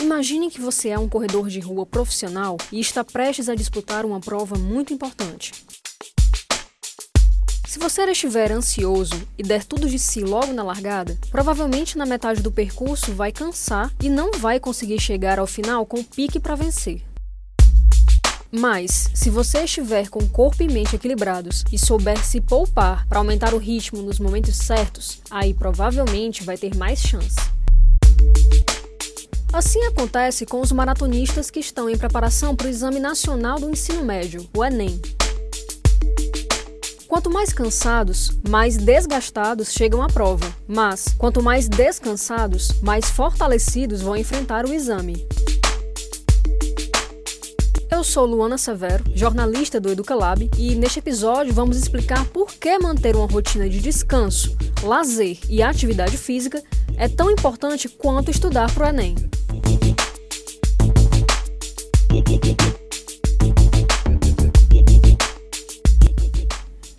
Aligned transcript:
Imagine 0.00 0.50
que 0.50 0.60
você 0.60 0.90
é 0.90 0.98
um 0.98 1.08
corredor 1.08 1.48
de 1.48 1.60
rua 1.60 1.84
profissional 1.84 2.56
e 2.72 2.80
está 2.80 3.04
prestes 3.04 3.48
a 3.48 3.54
disputar 3.54 4.06
uma 4.06 4.20
prova 4.20 4.56
muito 4.56 4.92
importante. 4.92 5.52
Se 7.66 7.78
você 7.78 8.02
estiver 8.04 8.50
ansioso 8.50 9.14
e 9.36 9.42
der 9.42 9.64
tudo 9.64 9.88
de 9.88 9.98
si 9.98 10.20
logo 10.20 10.52
na 10.52 10.62
largada, 10.62 11.18
provavelmente 11.30 11.98
na 11.98 12.06
metade 12.06 12.42
do 12.42 12.50
percurso 12.50 13.12
vai 13.12 13.30
cansar 13.30 13.92
e 14.02 14.08
não 14.08 14.32
vai 14.32 14.58
conseguir 14.58 14.98
chegar 14.98 15.38
ao 15.38 15.46
final 15.46 15.84
com 15.84 16.02
pique 16.02 16.40
para 16.40 16.54
vencer. 16.54 17.02
Mas, 18.50 19.10
se 19.12 19.28
você 19.28 19.64
estiver 19.64 20.08
com 20.08 20.26
corpo 20.26 20.62
e 20.62 20.68
mente 20.68 20.96
equilibrados 20.96 21.62
e 21.70 21.78
souber 21.78 22.24
se 22.24 22.40
poupar 22.40 23.06
para 23.06 23.18
aumentar 23.18 23.52
o 23.52 23.58
ritmo 23.58 24.00
nos 24.00 24.18
momentos 24.18 24.56
certos, 24.56 25.20
aí 25.30 25.52
provavelmente 25.52 26.42
vai 26.42 26.56
ter 26.56 26.74
mais 26.74 27.00
chance. 27.00 27.36
Assim 29.52 29.82
acontece 29.86 30.44
com 30.44 30.60
os 30.60 30.70
maratonistas 30.72 31.50
que 31.50 31.58
estão 31.58 31.88
em 31.88 31.96
preparação 31.96 32.54
para 32.54 32.66
o 32.66 32.70
Exame 32.70 33.00
Nacional 33.00 33.58
do 33.58 33.70
Ensino 33.70 34.04
Médio, 34.04 34.46
o 34.54 34.62
Enem. 34.62 35.00
Quanto 37.08 37.30
mais 37.30 37.52
cansados, 37.54 38.38
mais 38.46 38.76
desgastados 38.76 39.72
chegam 39.72 40.02
à 40.02 40.06
prova, 40.06 40.46
mas 40.66 41.06
quanto 41.16 41.42
mais 41.42 41.66
descansados, 41.66 42.80
mais 42.82 43.08
fortalecidos 43.08 44.02
vão 44.02 44.14
enfrentar 44.14 44.66
o 44.66 44.74
exame. 44.74 45.26
Eu 47.98 48.04
sou 48.04 48.24
Luana 48.24 48.56
Severo, 48.56 49.02
jornalista 49.12 49.80
do 49.80 49.90
Educalab, 49.90 50.48
e 50.56 50.76
neste 50.76 51.00
episódio 51.00 51.52
vamos 51.52 51.76
explicar 51.76 52.24
por 52.26 52.54
que 52.54 52.78
manter 52.78 53.16
uma 53.16 53.26
rotina 53.26 53.68
de 53.68 53.80
descanso, 53.80 54.56
lazer 54.84 55.36
e 55.48 55.64
atividade 55.64 56.16
física 56.16 56.62
é 56.96 57.08
tão 57.08 57.28
importante 57.28 57.88
quanto 57.88 58.30
estudar 58.30 58.72
para 58.72 58.86
o 58.86 58.88
Enem. 58.90 59.16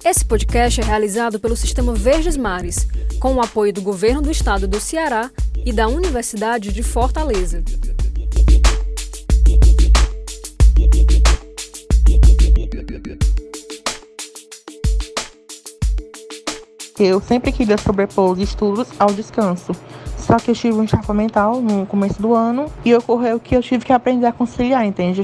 Esse 0.03 0.25
podcast 0.25 0.81
é 0.81 0.83
realizado 0.83 1.39
pelo 1.39 1.55
Sistema 1.55 1.93
Verdes 1.93 2.35
Mares, 2.35 2.89
com 3.21 3.35
o 3.35 3.41
apoio 3.41 3.71
do 3.71 3.81
Governo 3.81 4.21
do 4.21 4.29
Estado 4.29 4.67
do 4.67 4.81
Ceará 4.81 5.31
e 5.65 5.71
da 5.71 5.87
Universidade 5.87 6.73
de 6.73 6.83
Fortaleza. 6.83 7.63
Eu 16.99 17.21
sempre 17.21 17.53
queria 17.53 17.77
sobrepor 17.77 18.31
os 18.33 18.39
estudos 18.39 18.89
ao 18.99 19.13
descanso. 19.13 19.71
Só 20.17 20.35
que 20.35 20.51
eu 20.51 20.55
tive 20.55 20.77
um 20.77 20.83
estafa 20.83 21.13
mental 21.13 21.61
no 21.61 21.85
começo 21.85 22.21
do 22.21 22.33
ano 22.33 22.69
e 22.83 22.93
ocorreu 22.93 23.39
que 23.39 23.55
eu 23.55 23.63
tive 23.63 23.85
que 23.85 23.93
aprender 23.93 24.25
a 24.25 24.33
conciliar, 24.33 24.85
entende? 24.85 25.21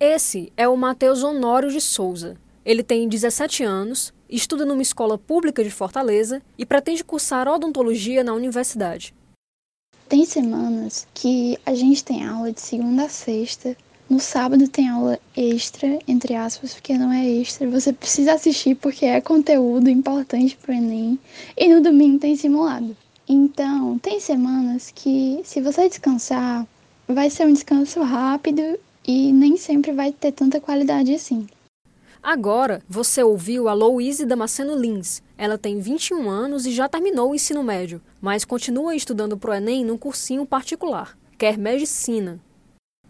Esse 0.00 0.50
é 0.56 0.66
o 0.66 0.74
Matheus 0.74 1.22
Honório 1.22 1.70
de 1.70 1.82
Souza. 1.82 2.38
Ele 2.64 2.82
tem 2.82 3.06
17 3.06 3.62
anos, 3.62 4.14
estuda 4.26 4.64
numa 4.64 4.80
escola 4.80 5.18
pública 5.18 5.62
de 5.62 5.70
Fortaleza 5.70 6.40
e 6.56 6.64
pretende 6.64 7.04
cursar 7.04 7.46
odontologia 7.46 8.24
na 8.24 8.32
universidade. 8.32 9.14
Tem 10.08 10.24
semanas 10.24 11.06
que 11.12 11.58
a 11.66 11.74
gente 11.74 12.02
tem 12.02 12.26
aula 12.26 12.50
de 12.50 12.60
segunda 12.62 13.04
a 13.04 13.08
sexta. 13.10 13.76
No 14.08 14.18
sábado 14.18 14.66
tem 14.66 14.88
aula 14.88 15.18
extra, 15.36 15.98
entre 16.08 16.34
aspas, 16.34 16.72
porque 16.72 16.96
não 16.96 17.12
é 17.12 17.28
extra. 17.28 17.68
Você 17.68 17.92
precisa 17.92 18.32
assistir 18.32 18.74
porque 18.74 19.04
é 19.04 19.20
conteúdo 19.20 19.90
importante 19.90 20.56
para 20.56 20.72
o 20.72 20.74
Enem. 20.74 21.18
E 21.54 21.68
no 21.68 21.82
domingo 21.82 22.18
tem 22.18 22.34
simulado. 22.34 22.96
Então, 23.28 23.98
tem 23.98 24.18
semanas 24.18 24.90
que, 24.94 25.42
se 25.44 25.60
você 25.60 25.86
descansar, 25.86 26.66
vai 27.06 27.28
ser 27.28 27.46
um 27.46 27.52
descanso 27.52 28.00
rápido 28.00 28.62
e 29.06 29.30
nem 29.30 29.58
sempre 29.58 29.92
vai 29.92 30.10
ter 30.10 30.32
tanta 30.32 30.58
qualidade 30.58 31.14
assim. 31.14 31.46
Agora, 32.22 32.82
você 32.88 33.22
ouviu 33.22 33.68
a 33.68 33.74
Louise 33.74 34.24
Damasceno 34.24 34.74
Lins. 34.74 35.22
Ela 35.36 35.58
tem 35.58 35.80
21 35.80 36.30
anos 36.30 36.64
e 36.64 36.72
já 36.72 36.88
terminou 36.88 37.30
o 37.30 37.34
ensino 37.34 37.62
médio, 37.62 38.00
mas 38.20 38.44
continua 38.46 38.96
estudando 38.96 39.36
para 39.36 39.50
o 39.50 39.54
Enem 39.54 39.84
num 39.84 39.98
cursinho 39.98 40.46
particular. 40.46 41.16
Quer 41.36 41.58
medicina. 41.58 42.40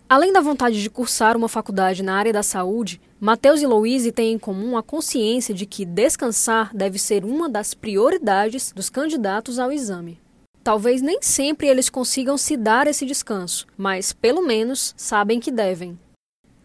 Além 0.09 0.33
da 0.33 0.41
vontade 0.41 0.81
de 0.81 0.89
cursar 0.89 1.37
uma 1.37 1.51
faculdade 1.51 2.03
na 2.03 2.17
área 2.17 2.33
da 2.33 2.43
saúde, 2.43 2.99
Matheus 3.21 3.61
e 3.61 3.67
Louise 3.67 4.11
têm 4.11 4.33
em 4.33 4.39
comum 4.39 4.75
a 4.75 4.83
consciência 4.83 5.55
de 5.55 5.67
que 5.67 5.85
descansar 5.85 6.75
deve 6.75 6.99
ser 6.99 7.27
uma 7.27 7.47
das 7.47 7.75
prioridades 7.75 8.73
dos 8.73 8.89
candidatos 8.89 9.59
ao 9.59 9.71
exame. 9.71 10.19
Talvez 10.65 11.03
nem 11.03 11.19
sempre 11.21 11.69
eles 11.69 11.91
consigam 11.91 12.39
se 12.39 12.57
dar 12.57 12.87
esse 12.87 13.05
descanso, 13.05 13.67
mas 13.77 14.11
pelo 14.11 14.41
menos 14.41 14.95
sabem 14.97 15.39
que 15.39 15.51
devem. 15.51 15.99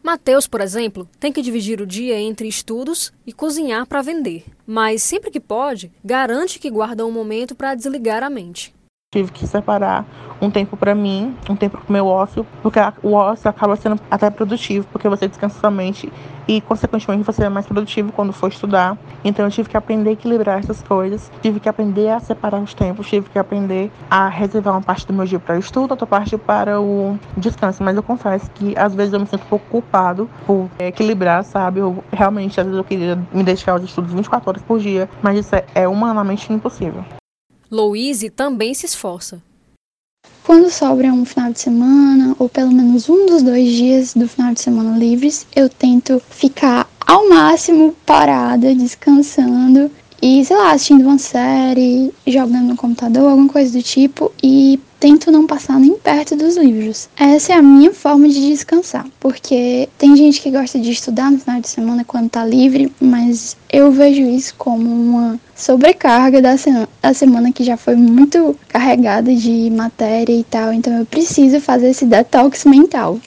Mateus, 0.02 0.48
por 0.48 0.62
exemplo, 0.62 1.08
tem 1.20 1.32
que 1.32 1.42
dividir 1.42 1.82
o 1.82 1.88
dia 1.88 2.18
entre 2.18 2.48
estudos 2.48 3.12
e 3.28 3.34
cozinhar 3.34 3.86
para 3.86 4.02
vender, 4.02 4.46
mas 4.66 5.04
sempre 5.04 5.30
que 5.30 5.40
pode, 5.40 5.92
garante 6.04 6.60
que 6.60 6.70
guarda 6.70 7.06
um 7.06 7.12
momento 7.12 7.56
para 7.56 7.76
desligar 7.76 8.24
a 8.24 8.30
mente. 8.30 8.74
Tive 9.14 9.32
que 9.32 9.46
separar 9.46 10.06
um 10.42 10.50
tempo 10.50 10.76
para 10.76 10.96
mim, 10.96 11.36
um 11.48 11.56
tempo 11.56 11.78
para 11.78 11.88
o 11.88 11.94
meu 11.94 12.08
ócio, 12.08 12.44
porque 12.64 12.80
o 13.04 13.14
ócio 13.14 13.48
acaba 13.48 13.76
sendo 13.76 14.00
até 14.10 14.28
produtivo, 14.32 14.88
porque 14.92 15.08
você 15.08 15.28
descansa 15.28 15.60
sua 15.60 15.70
mente 15.70 16.12
e, 16.48 16.60
consequentemente, 16.62 17.24
você 17.24 17.44
é 17.44 17.50
mais 17.50 17.68
produtivo 17.68 18.12
quando 18.12 18.34
for 18.34 18.48
estudar. 18.48 18.98
Então, 19.24 19.46
eu 19.46 19.52
tive 19.52 19.70
que 19.70 19.78
aprender 19.78 20.10
a 20.10 20.14
equilibrar 20.14 20.58
essas 20.58 20.82
coisas, 20.82 21.32
tive 21.44 21.60
que 21.60 21.70
aprender 21.70 22.10
a 22.10 22.20
separar 22.20 22.60
os 22.60 22.74
tempos, 22.74 23.08
tive 23.08 23.30
que 23.30 23.38
aprender 23.38 23.92
a 24.10 24.28
reservar 24.28 24.74
uma 24.74 24.82
parte 24.82 25.06
do 25.06 25.14
meu 25.14 25.26
dia 25.26 25.40
para 25.40 25.58
o 25.58 25.60
estudo, 25.60 25.92
outra 25.92 26.08
parte 26.08 26.36
para 26.36 26.82
o 26.82 27.16
descanso. 27.38 27.84
Mas 27.84 27.96
eu 27.96 28.02
confesso 28.02 28.50
que, 28.50 28.76
às 28.76 28.96
vezes, 28.96 29.14
eu 29.14 29.20
me 29.20 29.28
sinto 29.28 29.44
um 29.44 29.48
pouco 29.48 29.66
culpado 29.70 30.28
por 30.48 30.72
equilibrar, 30.80 31.44
sabe? 31.44 31.82
Eu 31.82 32.04
realmente, 32.12 32.60
às 32.60 32.66
vezes, 32.66 32.80
eu 32.80 32.84
queria 32.84 33.16
me 33.32 33.44
dedicar 33.44 33.74
aos 33.74 33.84
estudos 33.84 34.12
24 34.12 34.50
horas 34.50 34.64
por 34.64 34.80
dia, 34.80 35.08
mas 35.22 35.38
isso 35.38 35.56
é, 35.56 35.64
é 35.76 35.88
humanamente 35.88 36.52
impossível. 36.52 37.06
Louise 37.74 38.30
também 38.30 38.72
se 38.76 38.86
esforça. 38.86 39.42
Quando 40.44 40.70
sobra 40.70 41.12
um 41.12 41.26
final 41.26 41.52
de 41.52 41.60
semana, 41.60 42.36
ou 42.38 42.48
pelo 42.48 42.72
menos 42.72 43.10
um 43.10 43.26
dos 43.26 43.42
dois 43.42 43.68
dias 43.72 44.14
do 44.14 44.28
final 44.28 44.54
de 44.54 44.62
semana 44.62 44.96
livres, 44.96 45.48
eu 45.56 45.68
tento 45.68 46.22
ficar 46.30 46.88
ao 47.00 47.28
máximo 47.28 47.96
parada, 48.06 48.76
descansando 48.76 49.90
e, 50.22 50.46
sei 50.46 50.56
lá, 50.56 50.72
assistindo 50.72 51.02
uma 51.02 51.18
série, 51.18 52.14
jogando 52.28 52.68
no 52.68 52.76
computador, 52.76 53.32
alguma 53.32 53.50
coisa 53.50 53.76
do 53.76 53.82
tipo, 53.82 54.32
e 54.44 54.80
tento 55.00 55.32
não 55.32 55.48
passar 55.48 55.80
nem 55.80 55.96
perto 55.96 56.36
dos 56.36 56.56
livros. 56.56 57.10
Essa 57.18 57.54
é 57.54 57.56
a 57.56 57.62
minha 57.64 57.92
forma 57.92 58.30
de 58.30 58.50
descansar, 58.50 59.08
porque 59.20 59.90
tem 59.98 60.16
gente 60.16 60.40
que 60.40 60.52
gosta 60.52 60.80
de 60.80 60.92
estudar 60.92 61.32
no 61.32 61.40
final 61.40 61.60
de 61.60 61.70
semana 61.70 62.06
quando 62.06 62.30
tá 62.30 62.46
livre, 62.46 62.94
mas 63.02 63.58
eu 63.72 63.92
vejo 63.92 64.22
isso 64.22 64.54
como 64.60 64.88
uma 64.88 65.40
sobrecarga 65.56 66.42
da, 66.42 66.58
semana, 66.58 66.90
da 67.02 67.14
semana 67.14 67.52
que 67.52 67.64
já 67.64 67.78
foi 67.78 67.96
muito 67.96 68.58
carregada 68.68 69.34
de 69.34 69.70
matéria 69.70 70.34
e 70.34 70.44
tal, 70.44 70.74
então 70.74 70.98
eu 70.98 71.06
preciso 71.06 71.60
fazer 71.60 71.90
esse 71.90 72.06
detox 72.06 72.66
mental. 72.66 73.20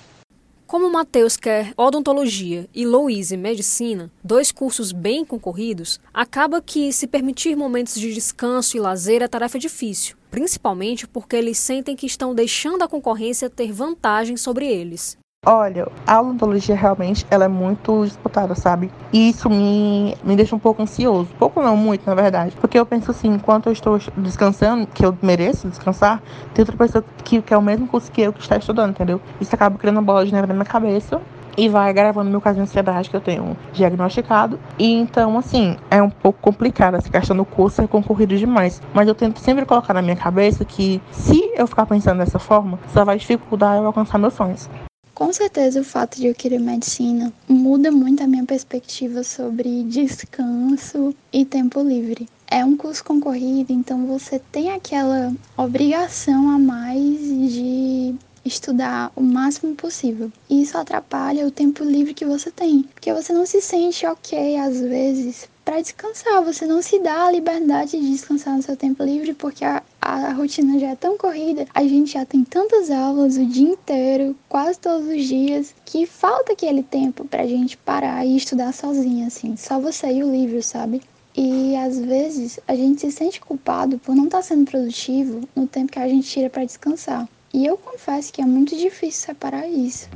Como 0.67 0.91
Matheus 0.91 1.37
quer 1.37 1.73
odontologia 1.77 2.69
e 2.75 2.85
Louise 2.85 3.37
medicina, 3.37 4.11
dois 4.23 4.51
cursos 4.51 4.91
bem 4.91 5.25
concorridos, 5.25 6.01
acaba 6.13 6.61
que 6.61 6.93
se 6.93 7.07
permitir 7.07 7.55
momentos 7.55 7.95
de 7.95 8.13
descanso 8.13 8.77
e 8.77 8.81
lazer 8.81 9.23
é 9.23 9.29
tarefa 9.29 9.61
difícil, 9.61 10.17
principalmente 10.29 11.07
porque 11.07 11.37
eles 11.37 11.57
sentem 11.59 11.95
que 11.95 12.07
estão 12.07 12.35
deixando 12.35 12.83
a 12.83 12.89
concorrência 12.89 13.49
ter 13.49 13.71
vantagem 13.71 14.37
sobre 14.37 14.67
eles. 14.67 15.17
Olha, 15.49 15.87
a 16.05 16.21
odontologia 16.21 16.75
realmente 16.75 17.25
ela 17.31 17.45
é 17.45 17.49
muito 17.49 18.05
disputada, 18.05 18.57
sabe? 18.57 18.91
E 19.13 19.29
isso 19.29 19.49
me, 19.49 20.17
me 20.25 20.35
deixa 20.35 20.57
um 20.57 20.59
pouco 20.59 20.83
ansioso. 20.83 21.29
Pouco 21.39 21.63
não, 21.63 21.77
muito, 21.77 22.05
na 22.05 22.17
verdade. 22.17 22.57
Porque 22.61 22.77
eu 22.77 22.85
penso 22.85 23.13
assim, 23.13 23.29
enquanto 23.29 23.67
eu 23.67 23.73
estou 23.73 23.97
descansando, 24.17 24.89
que 24.89 25.07
eu 25.07 25.17
mereço 25.23 25.69
descansar, 25.69 26.21
tem 26.53 26.65
outra 26.65 26.77
pessoa 26.77 27.05
que 27.23 27.41
quer 27.41 27.57
o 27.57 27.63
mesmo 27.63 27.87
curso 27.87 28.11
que 28.11 28.23
eu 28.23 28.33
que 28.33 28.41
está 28.41 28.57
estudando, 28.57 28.91
entendeu? 28.91 29.21
Isso 29.41 29.55
acaba 29.55 29.79
criando 29.79 30.03
bola 30.03 30.27
de 30.27 30.33
neve 30.33 30.49
na 30.49 30.55
minha 30.55 30.65
cabeça 30.65 31.21
e 31.57 31.69
vai 31.69 31.91
agravando 31.91 32.29
meu 32.29 32.41
caso 32.41 32.57
de 32.57 32.63
ansiedade 32.63 33.09
que 33.09 33.15
eu 33.15 33.21
tenho 33.21 33.57
diagnosticado. 33.73 34.59
E 34.77 34.93
então, 34.93 35.39
assim, 35.39 35.77
é 35.89 36.03
um 36.03 36.11
pouco 36.11 36.41
complicado 36.41 36.97
essa 36.97 37.09
questão 37.09 37.37
do 37.37 37.45
curso 37.45 37.81
é 37.81 37.87
concorrido 37.87 38.37
demais. 38.37 38.83
Mas 38.93 39.07
eu 39.07 39.15
tento 39.15 39.39
sempre 39.39 39.65
colocar 39.65 39.95
na 39.95 40.03
minha 40.03 40.17
cabeça 40.17 40.65
que 40.65 41.01
se 41.13 41.53
eu 41.57 41.69
ficar 41.69 41.87
pensando 41.87 42.19
dessa 42.19 42.41
forma, 42.41 42.81
só 42.89 43.05
vai 43.05 43.17
dificultar 43.17 43.77
eu 43.77 43.87
alcançar 43.87 44.19
meus 44.19 44.35
sonhos. 44.35 44.69
Com 45.17 45.33
certeza, 45.33 45.81
o 45.81 45.85
fato 45.85 46.19
de 46.19 46.27
eu 46.27 46.35
querer 46.35 46.59
medicina 46.59 47.33
muda 47.49 47.91
muito 47.91 48.23
a 48.23 48.27
minha 48.27 48.45
perspectiva 48.45 49.25
sobre 49.25 49.83
descanso 49.85 51.15
e 51.33 51.43
tempo 51.43 51.81
livre. 51.81 52.29
É 52.47 52.63
um 52.63 52.77
curso 52.77 53.03
concorrido, 53.03 53.73
então 53.73 54.07
você 54.07 54.39
tem 54.53 54.73
aquela 54.73 55.33
obrigação 55.57 56.51
a 56.51 56.59
mais 56.59 57.19
de 57.51 58.15
estudar 58.45 59.11
o 59.17 59.23
máximo 59.23 59.75
possível. 59.75 60.31
E 60.51 60.61
isso 60.61 60.77
atrapalha 60.77 61.47
o 61.47 61.51
tempo 61.51 61.83
livre 61.83 62.13
que 62.13 62.27
você 62.27 62.51
tem, 62.51 62.83
porque 62.83 63.11
você 63.11 63.33
não 63.33 63.47
se 63.47 63.63
sente 63.63 64.05
ok 64.05 64.59
às 64.59 64.79
vezes 64.79 65.49
para 65.67 65.83
descansar. 65.83 66.43
Você 66.45 66.65
não 66.65 66.81
se 66.81 67.01
dá 67.01 67.27
a 67.27 67.31
liberdade 67.33 68.01
de 68.01 68.11
descansar 68.11 68.57
no 68.57 68.63
seu 68.63 68.77
tempo 68.77 69.03
livre 69.03 69.35
porque 69.35 69.65
a, 69.65 69.83
a 70.01 70.33
rotina 70.33 70.79
já 70.79 70.91
é 70.91 70.97
tão 70.97 71.19
corrida, 71.19 71.67
a 71.75 71.83
gente 71.83 72.13
já 72.13 72.25
tem 72.25 72.45
tantas 72.45 72.89
aulas 72.89 73.37
o 73.37 73.45
dia 73.45 73.69
inteiro, 73.69 74.37
quase 74.49 74.79
todos 74.79 75.09
os 75.09 75.25
dias, 75.25 75.75
que 75.85 76.07
falta 76.07 76.53
aquele 76.53 76.85
tempo 76.85 77.25
pra 77.25 77.47
gente 77.47 77.77
parar 77.77 78.25
e 78.25 78.37
estudar 78.37 78.73
sozinha, 78.73 79.27
assim, 79.27 79.57
só 79.57 79.81
você 79.81 80.07
e 80.13 80.23
o 80.23 80.31
livro, 80.31 80.63
sabe? 80.63 81.03
E 81.37 81.75
às 81.77 81.99
vezes 81.99 82.61
a 82.67 82.75
gente 82.75 83.01
se 83.01 83.11
sente 83.11 83.41
culpado 83.41 83.99
por 83.99 84.15
não 84.15 84.27
estar 84.27 84.39
tá 84.39 84.43
sendo 84.45 84.71
produtivo 84.71 85.41
no 85.55 85.67
tempo 85.67 85.93
que 85.93 85.99
a 85.99 86.09
gente 86.09 86.29
tira 86.29 86.49
para 86.49 86.65
descansar. 86.65 87.29
E 87.53 87.67
eu 87.67 87.77
confesso 87.77 88.33
que 88.33 88.41
é 88.41 88.47
muito 88.47 88.77
difícil 88.77 89.27
separar 89.27 89.69
isso. 89.69 90.09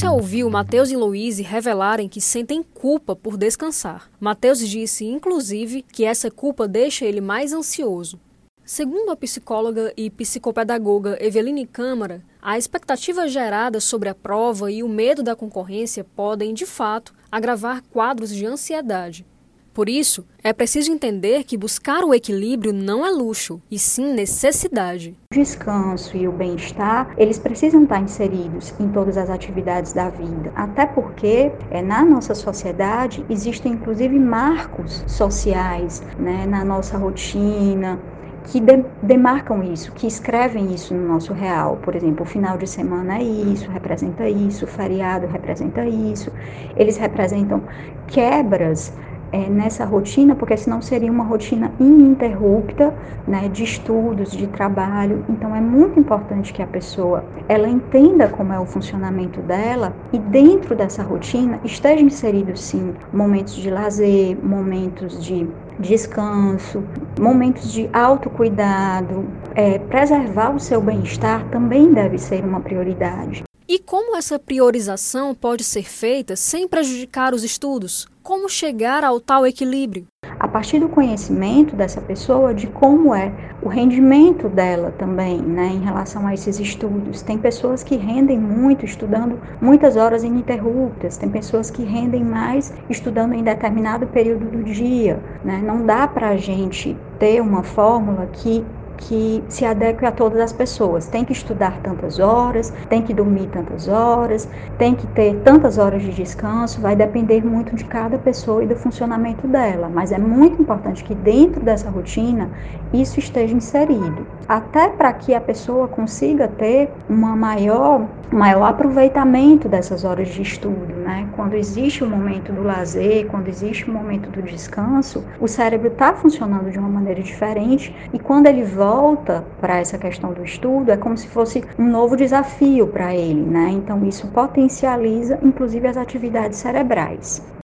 Você 0.00 0.08
ouviu 0.08 0.48
Mateus 0.48 0.90
e 0.90 0.96
Louise 0.96 1.42
revelarem 1.42 2.08
que 2.08 2.22
sentem 2.22 2.62
culpa 2.62 3.14
por 3.14 3.36
descansar. 3.36 4.10
Mateus 4.18 4.66
disse, 4.66 5.04
inclusive, 5.04 5.82
que 5.82 6.06
essa 6.06 6.30
culpa 6.30 6.66
deixa 6.66 7.04
ele 7.04 7.20
mais 7.20 7.52
ansioso. 7.52 8.18
Segundo 8.64 9.10
a 9.10 9.16
psicóloga 9.16 9.92
e 9.98 10.08
psicopedagoga 10.08 11.18
Eveline 11.20 11.66
Câmara, 11.66 12.22
a 12.40 12.56
expectativa 12.56 13.28
gerada 13.28 13.78
sobre 13.78 14.08
a 14.08 14.14
prova 14.14 14.72
e 14.72 14.82
o 14.82 14.88
medo 14.88 15.22
da 15.22 15.36
concorrência 15.36 16.02
podem, 16.02 16.54
de 16.54 16.64
fato, 16.64 17.14
agravar 17.30 17.82
quadros 17.82 18.34
de 18.34 18.46
ansiedade. 18.46 19.26
Por 19.72 19.88
isso, 19.88 20.26
é 20.42 20.52
preciso 20.52 20.90
entender 20.90 21.44
que 21.44 21.56
buscar 21.56 22.02
o 22.02 22.12
equilíbrio 22.12 22.72
não 22.72 23.06
é 23.06 23.10
luxo, 23.10 23.62
e 23.70 23.78
sim 23.78 24.12
necessidade. 24.12 25.16
O 25.32 25.34
descanso 25.34 26.16
e 26.16 26.26
o 26.26 26.32
bem-estar, 26.32 27.14
eles 27.16 27.38
precisam 27.38 27.84
estar 27.84 28.00
inseridos 28.00 28.74
em 28.80 28.88
todas 28.88 29.16
as 29.16 29.30
atividades 29.30 29.92
da 29.92 30.10
vida. 30.10 30.52
Até 30.56 30.86
porque, 30.86 31.52
é, 31.70 31.80
na 31.80 32.04
nossa 32.04 32.34
sociedade, 32.34 33.24
existem 33.30 33.74
inclusive 33.74 34.18
marcos 34.18 35.04
sociais 35.06 36.02
né, 36.18 36.46
na 36.46 36.64
nossa 36.64 36.98
rotina, 36.98 37.98
que 38.44 38.60
de, 38.60 38.84
demarcam 39.02 39.62
isso, 39.62 39.92
que 39.92 40.06
escrevem 40.06 40.74
isso 40.74 40.94
no 40.94 41.06
nosso 41.06 41.32
real. 41.32 41.78
Por 41.82 41.94
exemplo, 41.94 42.24
o 42.24 42.28
final 42.28 42.58
de 42.58 42.66
semana 42.66 43.18
é 43.18 43.22
isso, 43.22 43.70
representa 43.70 44.28
isso, 44.28 44.64
o 44.64 44.68
feriado 44.68 45.26
representa 45.26 45.86
isso. 45.86 46.32
Eles 46.76 46.96
representam 46.96 47.62
quebras 48.08 48.92
é, 49.32 49.48
nessa 49.48 49.84
rotina, 49.84 50.34
porque 50.34 50.56
senão 50.56 50.82
seria 50.82 51.10
uma 51.10 51.24
rotina 51.24 51.72
ininterrupta 51.78 52.94
né, 53.26 53.48
de 53.48 53.64
estudos, 53.64 54.32
de 54.32 54.46
trabalho. 54.46 55.24
Então 55.28 55.54
é 55.54 55.60
muito 55.60 55.98
importante 55.98 56.52
que 56.52 56.62
a 56.62 56.66
pessoa 56.66 57.24
ela 57.48 57.68
entenda 57.68 58.28
como 58.28 58.52
é 58.52 58.58
o 58.58 58.66
funcionamento 58.66 59.40
dela 59.40 59.94
e 60.12 60.18
dentro 60.18 60.74
dessa 60.74 61.02
rotina 61.02 61.60
esteja 61.64 62.04
inserido 62.04 62.56
sim 62.56 62.94
momentos 63.12 63.54
de 63.54 63.70
lazer, 63.70 64.36
momentos 64.42 65.22
de 65.24 65.48
descanso, 65.78 66.82
momentos 67.18 67.72
de 67.72 67.88
autocuidado, 67.92 69.24
é, 69.54 69.78
preservar 69.78 70.54
o 70.54 70.60
seu 70.60 70.80
bem-estar 70.80 71.44
também 71.50 71.92
deve 71.92 72.18
ser 72.18 72.44
uma 72.44 72.60
prioridade. 72.60 73.49
E 73.72 73.78
como 73.78 74.16
essa 74.16 74.36
priorização 74.36 75.32
pode 75.32 75.62
ser 75.62 75.84
feita 75.84 76.34
sem 76.34 76.66
prejudicar 76.66 77.32
os 77.32 77.44
estudos? 77.44 78.08
Como 78.20 78.48
chegar 78.48 79.04
ao 79.04 79.20
tal 79.20 79.46
equilíbrio? 79.46 80.08
A 80.40 80.48
partir 80.48 80.80
do 80.80 80.88
conhecimento 80.88 81.76
dessa 81.76 82.00
pessoa 82.00 82.52
de 82.52 82.66
como 82.66 83.14
é 83.14 83.32
o 83.62 83.68
rendimento 83.68 84.48
dela 84.48 84.92
também, 84.98 85.40
né, 85.40 85.68
em 85.68 85.84
relação 85.84 86.26
a 86.26 86.34
esses 86.34 86.58
estudos. 86.58 87.22
Tem 87.22 87.38
pessoas 87.38 87.84
que 87.84 87.94
rendem 87.94 88.40
muito 88.40 88.84
estudando 88.84 89.40
muitas 89.60 89.96
horas 89.96 90.24
ininterruptas, 90.24 91.16
tem 91.16 91.30
pessoas 91.30 91.70
que 91.70 91.84
rendem 91.84 92.24
mais 92.24 92.74
estudando 92.88 93.34
em 93.34 93.44
determinado 93.44 94.04
período 94.08 94.46
do 94.46 94.64
dia, 94.64 95.22
né? 95.44 95.62
Não 95.64 95.86
dá 95.86 96.08
para 96.08 96.30
a 96.30 96.36
gente 96.36 96.96
ter 97.20 97.40
uma 97.40 97.62
fórmula 97.62 98.26
que 98.32 98.64
que 99.00 99.42
se 99.48 99.64
adeque 99.64 100.04
a 100.04 100.12
todas 100.12 100.40
as 100.40 100.52
pessoas. 100.52 101.06
Tem 101.06 101.24
que 101.24 101.32
estudar 101.32 101.80
tantas 101.82 102.18
horas, 102.18 102.72
tem 102.88 103.02
que 103.02 103.14
dormir 103.14 103.48
tantas 103.48 103.88
horas, 103.88 104.48
tem 104.78 104.94
que 104.94 105.06
ter 105.08 105.36
tantas 105.42 105.78
horas 105.78 106.02
de 106.02 106.12
descanso, 106.12 106.80
vai 106.80 106.94
depender 106.94 107.44
muito 107.44 107.74
de 107.74 107.84
cada 107.84 108.18
pessoa 108.18 108.62
e 108.62 108.66
do 108.66 108.76
funcionamento 108.76 109.46
dela, 109.48 109.90
mas 109.92 110.12
é 110.12 110.18
muito 110.18 110.60
importante 110.60 111.02
que 111.02 111.14
dentro 111.14 111.60
dessa 111.60 111.88
rotina 111.90 112.50
isso 112.92 113.18
esteja 113.18 113.54
inserido, 113.54 114.26
até 114.48 114.88
para 114.88 115.12
que 115.12 115.34
a 115.34 115.40
pessoa 115.40 115.88
consiga 115.88 116.48
ter 116.48 116.90
uma 117.08 117.34
maior 117.34 118.06
maior 118.32 118.64
aproveitamento 118.64 119.68
dessas 119.68 120.04
horas 120.04 120.28
de 120.28 120.42
estudo, 120.42 120.99
né? 121.10 121.28
Quando 121.34 121.54
existe 121.54 122.04
o 122.04 122.08
momento 122.08 122.52
do 122.52 122.62
lazer, 122.62 123.26
quando 123.26 123.48
existe 123.48 123.90
o 123.90 123.92
momento 123.92 124.30
do 124.30 124.42
descanso, 124.42 125.24
o 125.40 125.48
cérebro 125.48 125.88
está 125.88 126.14
funcionando 126.14 126.70
de 126.70 126.78
uma 126.78 126.88
maneira 126.88 127.20
diferente 127.20 127.94
e 128.12 128.18
quando 128.18 128.46
ele 128.46 128.62
volta 128.62 129.44
para 129.60 129.78
essa 129.78 129.98
questão 129.98 130.32
do 130.32 130.44
estudo 130.44 130.90
é 130.90 130.96
como 130.96 131.16
se 131.16 131.28
fosse 131.28 131.64
um 131.78 131.88
novo 131.88 132.16
desafio 132.16 132.86
para 132.86 133.14
ele, 133.14 133.42
né? 133.42 133.70
Então 133.70 134.04
isso 134.06 134.28
potencializa 134.28 135.38
inclusive 135.42 135.86
as 135.88 135.96
atividades 135.96 136.58
cerebrais. 136.58 137.59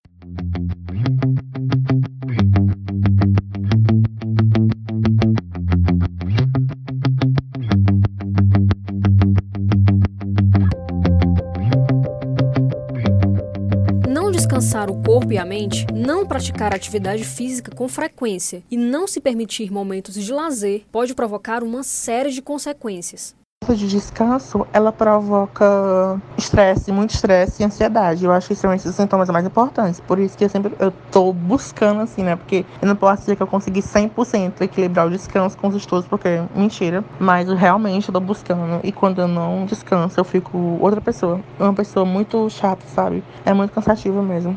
O 14.91 15.03
corpo 15.03 15.33
e 15.33 15.39
a 15.39 15.45
mente, 15.45 15.87
não 15.93 16.27
praticar 16.27 16.75
atividade 16.75 17.25
física 17.25 17.75
com 17.75 17.89
frequência 17.89 18.63
e 18.71 18.77
não 18.77 19.07
se 19.07 19.21
permitir 19.21 19.71
momentos 19.71 20.15
de 20.15 20.33
lazer 20.33 20.85
pode 20.91 21.15
provocar 21.15 21.63
uma 21.63 21.83
série 21.83 22.31
de 22.31 22.43
consequências 22.43 23.35
de 23.75 23.89
descanso, 23.89 24.67
ela 24.73 24.93
provoca 24.93 26.21
estresse, 26.37 26.93
muito 26.93 27.15
estresse 27.15 27.63
e 27.63 27.67
ansiedade. 27.67 28.25
Eu 28.25 28.33
acho 28.33 28.49
que 28.49 28.55
são 28.55 28.73
esses 28.73 28.95
sintomas 28.95 29.29
mais 29.31 29.45
importantes. 29.45 29.99
Por 30.01 30.19
isso 30.19 30.37
que 30.37 30.45
eu 30.45 30.49
sempre 30.49 30.73
eu 30.79 30.93
tô 31.11 31.33
buscando 31.33 32.01
assim, 32.03 32.23
né? 32.23 32.37
Porque 32.37 32.65
eu 32.81 32.87
não 32.87 32.95
posso 32.95 33.23
dizer 33.23 33.37
que 33.37 33.43
eu 33.43 33.47
consegui 33.47 33.81
100% 33.81 34.61
equilibrar 34.61 35.07
o 35.07 35.11
descanso 35.11 35.57
com 35.57 35.69
os 35.69 35.75
estudos, 35.75 36.07
porque 36.07 36.29
é 36.29 36.47
mentira. 36.55 37.05
Mas 37.19 37.49
eu 37.49 37.57
realmente 37.57 38.13
tô 38.13 38.21
buscando. 38.21 38.81
E 38.85 38.93
quando 38.93 39.21
eu 39.21 39.29
não 39.29 39.65
descanso, 39.65 40.19
eu 40.21 40.25
fico 40.25 40.79
outra 40.81 41.01
pessoa. 41.01 41.41
Uma 41.59 41.75
pessoa 41.75 42.05
muito 42.05 42.49
chata, 42.51 42.87
sabe? 42.95 43.25
É 43.45 43.53
muito 43.53 43.73
cansativo 43.73 44.23
mesmo. 44.23 44.57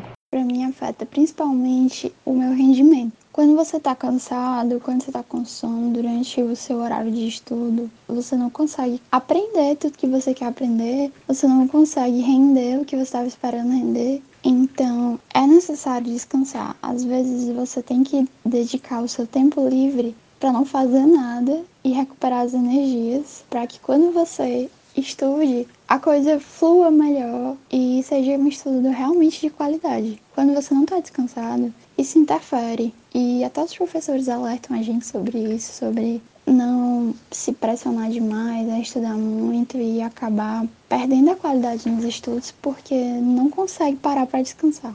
Afeta 0.70 1.04
principalmente 1.04 2.14
o 2.24 2.32
meu 2.32 2.54
rendimento. 2.54 3.12
Quando 3.32 3.56
você 3.56 3.76
está 3.76 3.94
cansado, 3.94 4.80
quando 4.80 5.02
você 5.02 5.10
está 5.10 5.22
com 5.22 5.44
sono 5.44 5.90
durante 5.90 6.40
o 6.40 6.54
seu 6.54 6.78
horário 6.78 7.10
de 7.10 7.26
estudo, 7.26 7.90
você 8.06 8.36
não 8.36 8.50
consegue 8.50 9.00
aprender 9.10 9.76
tudo 9.76 9.98
que 9.98 10.06
você 10.06 10.32
quer 10.32 10.46
aprender, 10.46 11.12
você 11.26 11.46
não 11.46 11.66
consegue 11.66 12.20
render 12.20 12.80
o 12.80 12.84
que 12.84 12.96
você 12.96 13.02
estava 13.02 13.26
esperando 13.26 13.70
render. 13.72 14.22
Então, 14.44 15.18
é 15.34 15.46
necessário 15.46 16.06
descansar. 16.10 16.76
Às 16.80 17.04
vezes 17.04 17.54
você 17.54 17.82
tem 17.82 18.02
que 18.02 18.28
dedicar 18.44 19.02
o 19.02 19.08
seu 19.08 19.26
tempo 19.26 19.68
livre 19.68 20.16
para 20.38 20.52
não 20.52 20.64
fazer 20.64 21.04
nada 21.04 21.62
e 21.84 21.90
recuperar 21.90 22.42
as 22.42 22.54
energias, 22.54 23.44
para 23.50 23.66
que 23.66 23.78
quando 23.80 24.12
você 24.12 24.70
estude, 25.00 25.66
a 25.88 25.98
coisa 25.98 26.38
flua 26.38 26.90
melhor 26.90 27.56
e 27.70 28.02
seja 28.02 28.32
um 28.32 28.48
estudo 28.48 28.88
realmente 28.88 29.40
de 29.40 29.50
qualidade. 29.50 30.20
Quando 30.34 30.54
você 30.54 30.72
não 30.72 30.84
está 30.84 31.00
descansado, 31.00 31.72
isso 31.98 32.18
interfere 32.18 32.94
e 33.14 33.42
até 33.44 33.62
os 33.62 33.74
professores 33.74 34.28
alertam 34.28 34.76
a 34.76 34.82
gente 34.82 35.06
sobre 35.06 35.38
isso, 35.38 35.72
sobre 35.72 36.22
não 36.46 37.14
se 37.30 37.52
pressionar 37.52 38.10
demais, 38.10 38.68
a 38.68 38.78
estudar 38.78 39.14
muito 39.14 39.76
e 39.76 40.00
acabar 40.00 40.66
perdendo 40.88 41.30
a 41.30 41.36
qualidade 41.36 41.88
nos 41.88 42.04
estudos 42.04 42.52
porque 42.62 42.94
não 42.94 43.50
consegue 43.50 43.96
parar 43.96 44.26
para 44.26 44.42
descansar. 44.42 44.94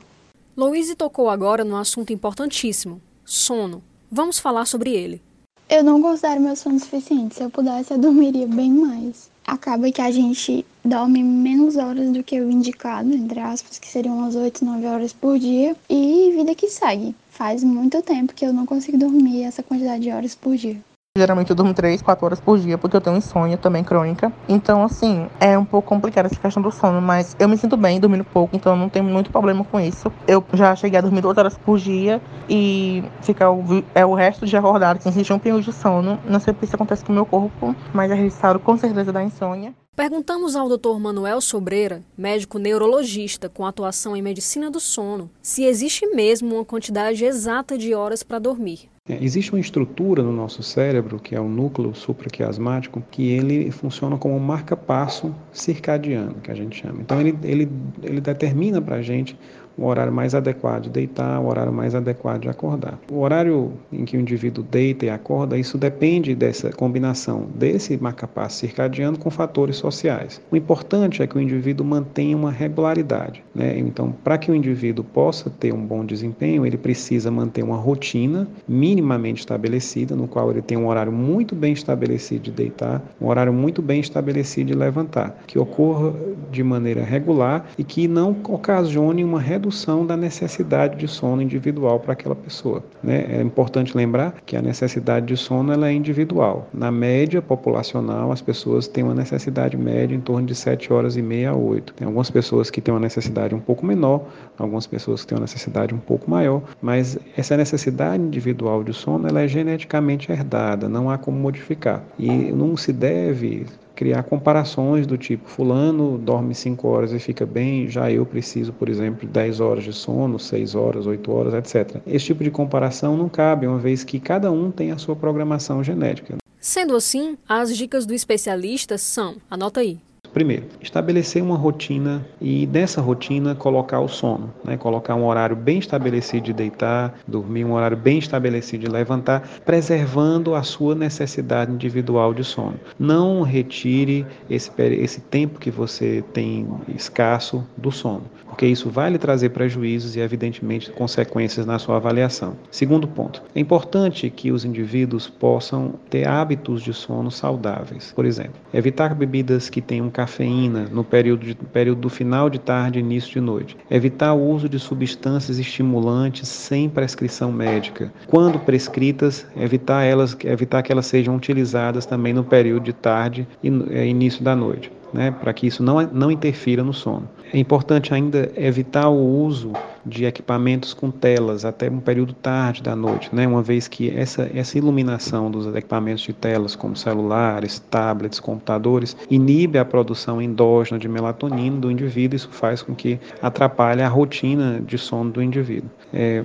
Louise 0.56 0.96
tocou 0.96 1.30
agora 1.30 1.64
num 1.64 1.76
assunto 1.76 2.14
importantíssimo: 2.14 3.02
sono. 3.26 3.84
Vamos 4.12 4.40
falar 4.40 4.66
sobre 4.66 4.92
ele. 4.92 5.22
Eu 5.68 5.84
não 5.84 6.02
considero 6.02 6.42
meu 6.42 6.56
sono 6.56 6.80
suficiente. 6.80 7.36
Se 7.36 7.44
eu 7.44 7.50
pudesse, 7.50 7.92
eu 7.92 7.98
dormiria 7.98 8.48
bem 8.48 8.72
mais. 8.72 9.30
Acaba 9.48 9.92
que 9.92 10.02
a 10.02 10.10
gente 10.10 10.66
dorme 10.84 11.22
menos 11.22 11.76
horas 11.76 12.10
do 12.12 12.24
que 12.24 12.42
o 12.42 12.50
indicado, 12.50 13.14
entre 13.14 13.40
aspas, 13.40 13.78
que 13.78 13.88
seriam 13.88 14.18
umas 14.18 14.36
8, 14.36 14.66
9 14.66 14.88
horas 14.88 15.14
por 15.14 15.38
dia, 15.38 15.76
e 15.88 16.32
vida 16.36 16.56
que 16.56 16.68
segue. 16.68 17.16
Faz 17.30 17.64
muito 17.64 18.02
tempo 18.02 18.34
que 18.34 18.44
eu 18.44 18.52
não 18.52 18.66
consigo 18.66 18.98
dormir 18.98 19.44
essa 19.44 19.62
quantidade 19.62 20.02
de 20.04 20.10
horas 20.10 20.34
por 20.34 20.56
dia. 20.56 20.82
Geralmente 21.18 21.50
eu 21.50 21.56
durmo 21.56 21.74
3, 21.74 22.02
4 22.02 22.26
horas 22.26 22.42
por 22.42 22.60
dia, 22.60 22.78
porque 22.78 22.98
eu 22.98 23.00
tenho 23.00 23.16
insônia 23.16 23.56
também 23.56 23.86
crônica. 23.86 24.34
Então, 24.50 24.84
assim, 24.84 25.30
é 25.40 25.58
um 25.58 25.64
pouco 25.64 25.88
complicado 25.88 26.26
essa 26.26 26.36
questão 26.36 26.62
do 26.62 26.70
sono, 26.70 27.02
mas 27.02 27.34
eu 27.40 27.48
me 27.48 27.56
sinto 27.56 27.78
bem 27.78 28.02
dormindo 28.02 28.26
pouco, 28.26 28.54
então 28.54 28.74
eu 28.74 28.78
não 28.78 28.90
tenho 28.90 29.06
muito 29.06 29.32
problema 29.32 29.64
com 29.64 29.80
isso. 29.80 30.12
Eu 30.28 30.44
já 30.52 30.76
cheguei 30.76 31.00
a 31.00 31.02
dormir 31.02 31.22
2 31.22 31.38
horas 31.38 31.58
por 31.58 31.80
dia 31.80 32.22
e 32.50 33.02
ficar 33.22 33.50
o, 33.50 33.82
é 33.96 34.06
o 34.06 34.14
resto 34.14 34.46
de 34.46 34.58
acordado, 34.58 35.02
sem 35.02 35.10
sentir 35.14 35.32
um 35.32 35.40
pingo 35.40 35.62
de 35.62 35.72
sono. 35.72 36.20
Não 36.28 36.42
sei 36.42 36.54
se 36.54 36.66
isso 36.66 36.76
acontece 36.76 37.06
com 37.06 37.14
o 37.14 37.16
meu 37.16 37.26
corpo, 37.26 37.74
mas 37.94 38.12
é 38.12 38.14
registrado 38.14 38.60
com 38.60 38.78
certeza 38.78 39.14
da 39.14 39.24
insônia. 39.24 39.74
Perguntamos 39.96 40.54
ao 40.58 40.68
Dr. 40.68 41.00
Manuel 41.00 41.40
Sobreira, 41.40 42.04
médico 42.18 42.60
neurologista 42.60 43.48
com 43.48 43.66
atuação 43.66 44.18
em 44.18 44.22
medicina 44.22 44.70
do 44.70 44.82
sono, 44.82 45.32
se 45.42 45.64
existe 45.64 46.06
mesmo 46.08 46.56
uma 46.56 46.66
quantidade 46.66 47.24
exata 47.24 47.78
de 47.78 47.96
horas 47.96 48.22
para 48.22 48.38
dormir. 48.38 48.94
É, 49.08 49.24
existe 49.24 49.52
uma 49.54 49.60
estrutura 49.60 50.24
no 50.24 50.32
nosso 50.32 50.64
cérebro, 50.64 51.20
que 51.20 51.36
é 51.36 51.40
o 51.40 51.48
núcleo 51.48 51.94
supraquiasmático, 51.94 53.04
que 53.12 53.30
ele 53.32 53.70
funciona 53.70 54.18
como 54.18 54.36
um 54.36 54.40
marca-passo 54.40 55.34
circadiano, 55.52 56.42
que 56.42 56.50
a 56.50 56.56
gente 56.56 56.82
chama. 56.82 57.02
Então, 57.02 57.22
ele, 57.22 57.38
ele, 57.44 57.72
ele 58.02 58.20
determina 58.20 58.82
para 58.82 58.96
a 58.96 59.02
gente 59.04 59.38
o 59.78 59.86
horário 59.86 60.12
mais 60.12 60.34
adequado 60.34 60.84
de 60.84 60.90
deitar, 60.90 61.40
o 61.40 61.48
horário 61.48 61.72
mais 61.72 61.94
adequado 61.94 62.42
de 62.42 62.50
acordar. 62.50 63.00
O 63.12 63.20
horário 63.20 63.74
em 63.92 64.06
que 64.06 64.18
o 64.18 64.20
indivíduo 64.20 64.64
deita 64.64 65.06
e 65.06 65.10
acorda, 65.10 65.58
isso 65.58 65.78
depende 65.78 66.34
dessa 66.36 66.72
combinação 66.72 67.48
desse 67.56 67.98
marcapasso 67.98 68.58
circadiano 68.58 69.18
com 69.18 69.30
fatores 69.30 69.76
sociais. 69.76 70.42
O 70.52 70.56
importante 70.56 71.22
é 71.22 71.28
que 71.28 71.38
o 71.38 71.42
indivíduo 71.42 71.86
mantenha 71.86 72.36
uma 72.36 72.52
regularidade. 72.52 73.44
Né? 73.54 73.78
Então, 73.78 74.14
para 74.24 74.38
que 74.38 74.52
o 74.52 74.56
indivíduo 74.56 75.04
possa 75.04 75.50
ter 75.50 75.74
um 75.74 75.86
bom 75.86 76.06
desempenho, 76.06 76.66
ele 76.66 76.78
precisa 76.78 77.30
manter 77.30 77.64
uma 77.64 77.78
rotina 77.78 78.48
minimamente 78.68 79.40
estabelecida, 79.42 80.16
no 80.16 80.28
qual 80.28 80.52
ele 80.52 80.62
tem 80.62 80.78
um 80.78 80.88
horário 80.88 81.12
muito 81.12 81.56
bem 81.56 81.74
estabelecido 81.74 82.44
de 82.44 82.52
deitar, 82.52 83.02
um 83.20 83.28
horário 83.28 83.54
muito 83.54 83.82
bem 83.82 84.00
estabelecido 84.00 84.68
de 84.68 84.74
levantar, 84.74 85.38
que 85.48 85.60
ocorra 85.60 86.14
de 86.52 86.64
maneira 86.64 87.04
regular 87.04 87.66
e 87.78 87.84
que 87.84 88.08
não 88.08 88.36
ocasione 88.48 89.24
uma 89.24 89.40
redução 89.40 89.65
redução 89.66 90.06
da 90.06 90.16
necessidade 90.16 90.96
de 90.96 91.08
sono 91.08 91.42
individual 91.42 92.00
para 92.00 92.14
aquela 92.14 92.36
pessoa. 92.36 92.84
Né? 93.02 93.26
É 93.30 93.42
importante 93.42 93.98
lembrar 93.98 94.36
que 94.46 94.56
a 94.56 94.62
necessidade 94.62 95.26
de 95.26 95.36
sono 95.36 95.74
ela 95.74 95.90
é 95.90 95.94
individual. 95.94 96.70
Na 96.72 96.92
média 96.92 97.42
populacional, 97.42 98.32
as 98.32 98.42
pessoas 98.42 98.88
têm 98.88 99.04
uma 99.04 99.16
necessidade 99.16 99.76
média 99.76 100.16
em 100.16 100.20
torno 100.20 100.46
de 100.46 100.54
7 100.54 100.94
horas 100.94 101.18
e 101.18 101.22
meia 101.22 101.50
a 101.50 101.56
8. 101.56 101.94
Tem 101.96 102.06
algumas 102.06 102.30
pessoas 102.30 102.70
que 102.70 102.80
têm 102.80 102.94
uma 102.94 103.00
necessidade 103.00 103.56
um 103.56 103.60
pouco 103.60 103.84
menor, 103.84 104.28
algumas 104.58 104.86
pessoas 104.86 105.22
que 105.22 105.28
têm 105.28 105.38
uma 105.38 105.42
necessidade 105.42 105.96
um 105.96 106.00
pouco 106.00 106.30
maior, 106.30 106.62
mas 106.80 107.18
essa 107.36 107.58
necessidade 107.58 108.22
individual 108.22 108.84
de 108.84 108.94
sono 108.94 109.28
ela 109.28 109.42
é 109.42 109.48
geneticamente 109.48 110.32
herdada, 110.32 110.88
não 110.88 111.10
há 111.10 111.18
como 111.18 111.40
modificar. 111.40 112.04
E 112.20 112.30
não 112.30 112.78
se 112.78 112.94
deve 112.94 113.66
criar 113.96 114.24
comparações 114.24 115.08
do 115.08 115.18
tipo 115.18 115.50
fulano 115.50 116.18
dorme 116.18 116.54
5 116.54 116.88
horas 116.88 117.12
e 117.14 117.20
fica 117.20 117.46
bem, 117.46 117.90
já 117.90 118.12
eu 118.12 118.26
preciso, 118.26 118.74
por 118.74 118.90
exemplo, 118.90 119.22
de 119.22 119.28
10 119.28 119.60
horas 119.60 119.84
de 119.84 119.94
sono, 119.94 120.38
6 120.38 120.76
horas, 120.76 121.08
8 121.08 121.32
horas, 121.32 121.54
etc. 121.54 122.02
Esse 122.06 122.26
tipo 122.26 122.44
de 122.44 122.52
comparação 122.52 123.16
não 123.18 123.30
cabe, 123.30 123.66
uma 123.66 123.80
vez 123.80 124.04
que 124.04 124.20
cada 124.20 124.52
um 124.52 124.70
tem 124.70 124.92
a 124.92 124.98
sua 124.98 125.16
programação 125.16 125.84
genética. 125.84 126.36
Sendo 126.60 126.96
assim, 126.96 127.38
as 127.48 127.76
dicas 127.76 128.06
do 128.06 128.14
especialista 128.14 128.98
são, 128.98 129.36
anota 129.50 129.80
aí, 129.80 130.00
Primeiro, 130.36 130.66
estabelecer 130.82 131.42
uma 131.42 131.56
rotina 131.56 132.22
e 132.42 132.66
dessa 132.66 133.00
rotina 133.00 133.56
colocar 133.56 134.02
o 134.02 134.10
sono, 134.10 134.54
né? 134.66 134.76
colocar 134.76 135.16
um 135.16 135.26
horário 135.26 135.56
bem 135.56 135.80
estabelecido 135.80 136.44
de 136.44 136.52
deitar, 136.52 137.18
dormir, 137.26 137.64
um 137.64 137.72
horário 137.72 137.96
bem 137.96 138.18
estabelecido 138.18 138.84
de 138.84 138.92
levantar, 138.92 139.48
preservando 139.64 140.54
a 140.54 140.62
sua 140.62 140.94
necessidade 140.94 141.72
individual 141.72 142.34
de 142.34 142.44
sono. 142.44 142.78
Não 143.00 143.44
retire 143.44 144.28
esse, 144.50 144.70
esse 144.78 145.22
tempo 145.22 145.58
que 145.58 145.72
você 145.72 146.22
tem 146.34 146.68
escasso 146.94 147.66
do 147.78 147.90
sono, 147.90 148.24
porque 148.56 148.66
isso 148.66 148.90
vai 148.90 149.10
lhe 149.10 149.18
trazer 149.18 149.50
prejuízos 149.50 150.16
e, 150.16 150.22
evidentemente, 150.22 150.90
consequências 150.90 151.66
na 151.66 151.78
sua 151.78 151.98
avaliação. 151.98 152.56
Segundo 152.72 153.06
ponto, 153.06 153.44
é 153.54 153.60
importante 153.60 154.30
que 154.30 154.50
os 154.50 154.64
indivíduos 154.64 155.28
possam 155.28 155.96
ter 156.10 156.26
hábitos 156.26 156.82
de 156.82 156.94
sono 156.94 157.30
saudáveis. 157.30 158.14
Por 158.16 158.26
exemplo, 158.26 158.54
evitar 158.74 159.14
bebidas 159.14 159.70
que 159.70 159.82
tenham 159.82 160.10
cafeína 160.10 160.88
no 160.90 161.04
período, 161.04 161.46
de, 161.46 161.54
período 161.54 162.00
do 162.00 162.10
final 162.10 162.50
de 162.50 162.58
tarde 162.58 162.98
e 162.98 163.02
início 163.02 163.34
de 163.34 163.42
noite. 163.42 163.76
Evitar 163.92 164.34
o 164.34 164.50
uso 164.50 164.70
de 164.70 164.80
substâncias 164.80 165.60
estimulantes 165.60 166.48
sem 166.48 166.88
prescrição 166.88 167.52
médica. 167.52 168.10
Quando 168.26 168.58
prescritas, 168.58 169.46
evitar, 169.58 170.06
elas, 170.06 170.38
evitar 170.46 170.82
que 170.82 170.94
elas 170.94 171.08
sejam 171.08 171.36
utilizadas 171.36 172.06
também 172.06 172.32
no 172.32 172.46
período 172.46 172.86
de 172.86 172.94
tarde 172.94 173.46
e 173.62 173.68
é, 173.92 174.08
início 174.08 174.42
da 174.42 174.56
noite 174.56 174.90
né, 175.16 175.32
para 175.32 175.54
que 175.54 175.66
isso 175.66 175.82
não, 175.82 176.02
não 176.08 176.30
interfira 176.30 176.84
no 176.84 176.94
sono. 176.94 177.28
É 177.54 177.58
importante 177.58 178.14
ainda 178.14 178.52
evitar 178.56 179.10
o 179.10 179.44
uso 179.44 179.72
de 180.06 180.26
equipamentos 180.26 180.94
com 180.94 181.10
telas 181.10 181.64
até 181.64 181.90
um 181.90 182.00
período 182.00 182.34
tarde 182.34 182.84
da 182.84 182.96
noite, 182.96 183.34
né, 183.34 183.48
uma 183.48 183.64
vez 183.64 183.88
que 183.88 184.16
essa, 184.16 184.50
essa 184.54 184.78
iluminação 184.78 185.50
dos 185.50 185.66
equipamentos 185.74 186.24
de 186.24 186.34
telas, 186.34 186.76
como 186.76 186.96
celulares, 186.96 187.80
tablets, 187.90 188.40
computadores, 188.40 189.16
inibe 189.30 189.80
a 189.80 189.86
produção 189.86 190.42
endógena 190.42 191.00
de 191.00 191.08
melatonina 191.08 191.78
do 191.78 191.90
indivíduo, 191.90 192.36
isso 192.36 192.50
faz 192.52 192.82
com 192.82 192.94
que 192.94 193.18
atrapalhe 193.42 194.02
a 194.02 194.10
rotina 194.10 194.82
de 194.86 194.98
sono 194.98 195.32
do 195.32 195.42
indivíduo. 195.42 195.90
É, 196.14 196.44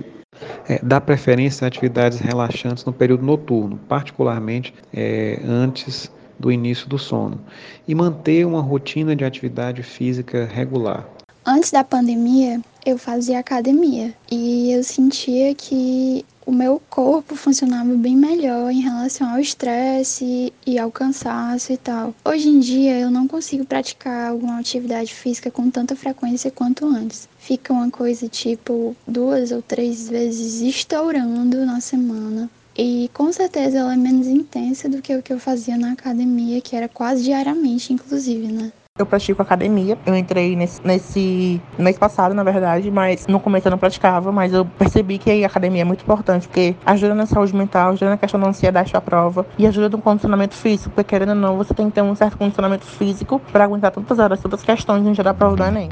é, 0.67 0.79
dá 0.81 1.01
preferência 1.01 1.65
a 1.65 1.67
atividades 1.67 2.19
relaxantes 2.19 2.85
no 2.85 2.93
período 2.93 3.25
noturno, 3.25 3.77
particularmente 3.87 4.73
é, 4.93 5.39
antes 5.45 6.09
do 6.41 6.51
início 6.51 6.89
do 6.89 6.97
sono 6.97 7.39
e 7.87 7.95
manter 7.95 8.45
uma 8.45 8.61
rotina 8.61 9.15
de 9.15 9.23
atividade 9.23 9.83
física 9.83 10.45
regular. 10.45 11.07
Antes 11.45 11.71
da 11.71 11.83
pandemia, 11.83 12.59
eu 12.85 12.97
fazia 12.97 13.39
academia 13.39 14.13
e 14.29 14.71
eu 14.71 14.83
sentia 14.83 15.55
que 15.55 16.25
o 16.45 16.51
meu 16.51 16.81
corpo 16.89 17.35
funcionava 17.35 17.93
bem 17.95 18.15
melhor 18.15 18.71
em 18.71 18.81
relação 18.81 19.29
ao 19.29 19.39
estresse 19.39 20.51
e 20.65 20.77
ao 20.77 20.91
cansaço 20.91 21.71
e 21.71 21.77
tal. 21.77 22.13
Hoje 22.25 22.49
em 22.49 22.59
dia 22.59 22.99
eu 22.99 23.11
não 23.11 23.27
consigo 23.27 23.65
praticar 23.65 24.29
alguma 24.29 24.59
atividade 24.59 25.13
física 25.13 25.49
com 25.49 25.69
tanta 25.69 25.95
frequência 25.95 26.51
quanto 26.51 26.85
antes. 26.85 27.29
Fica 27.39 27.71
uma 27.71 27.89
coisa 27.89 28.27
tipo 28.27 28.95
duas 29.07 29.51
ou 29.51 29.61
três 29.61 30.09
vezes 30.09 30.61
estourando 30.61 31.65
na 31.65 31.79
semana. 31.79 32.49
E 32.77 33.09
com 33.13 33.31
certeza 33.31 33.79
ela 33.79 33.93
é 33.93 33.97
menos 33.97 34.27
intensa 34.27 34.87
do 34.87 35.01
que 35.01 35.15
o 35.15 35.21
que 35.21 35.33
eu 35.33 35.39
fazia 35.39 35.77
na 35.77 35.91
academia, 35.91 36.61
que 36.61 36.75
era 36.75 36.87
quase 36.87 37.23
diariamente, 37.23 37.93
inclusive, 37.93 38.47
né? 38.47 38.71
Eu 38.99 39.05
pratico 39.05 39.41
academia. 39.41 39.97
Eu 40.05 40.15
entrei 40.15 40.55
nesse, 40.55 40.85
nesse 40.85 41.61
mês 41.79 41.97
passado, 41.97 42.35
na 42.35 42.43
verdade, 42.43 42.91
mas 42.91 43.25
no 43.25 43.39
começo 43.39 43.67
eu 43.67 43.71
não 43.71 43.77
praticava, 43.77 44.31
mas 44.31 44.53
eu 44.53 44.65
percebi 44.65 45.17
que 45.17 45.43
a 45.43 45.47
academia 45.47 45.81
é 45.81 45.85
muito 45.85 46.03
importante, 46.03 46.47
porque 46.47 46.75
ajuda 46.85 47.15
na 47.15 47.25
saúde 47.25 47.55
mental, 47.55 47.91
ajuda 47.91 48.11
na 48.11 48.17
questão 48.17 48.39
da 48.39 48.47
ansiedade 48.47 48.91
da 48.91 49.01
prova 49.01 49.45
e 49.57 49.65
ajuda 49.65 49.89
no 49.89 50.01
condicionamento 50.01 50.55
físico, 50.55 50.89
porque 50.89 51.09
querendo 51.09 51.29
ou 51.29 51.35
não, 51.35 51.57
você 51.57 51.73
tem 51.73 51.87
que 51.87 51.95
ter 51.95 52.01
um 52.01 52.15
certo 52.15 52.37
condicionamento 52.37 52.85
físico 52.85 53.41
para 53.51 53.63
aguentar 53.63 53.91
tantas 53.91 54.19
horas, 54.19 54.41
tantas 54.41 54.61
questões 54.61 55.03
no 55.03 55.13
dia 55.13 55.23
da 55.23 55.33
prova 55.33 55.55
do 55.55 55.63
Enem. 55.63 55.89